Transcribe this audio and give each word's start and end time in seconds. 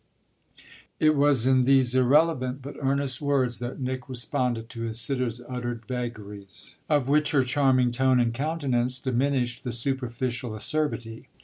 It 0.99 1.15
was 1.15 1.45
in 1.45 1.65
these 1.65 1.93
irrelevant 1.93 2.63
but 2.63 2.75
earnest 2.79 3.21
words 3.21 3.59
that 3.59 3.79
Nick 3.79 4.09
responded 4.09 4.67
to 4.69 4.81
his 4.81 4.99
sitter's 4.99 5.41
uttered 5.47 5.85
vagaries, 5.87 6.79
of 6.89 7.07
which 7.07 7.33
her 7.33 7.43
charming 7.43 7.91
tone 7.91 8.19
and 8.19 8.33
countenance 8.33 8.97
diminished 8.97 9.63
the 9.63 9.71
superficial 9.71 10.55
acerbity. 10.55 11.27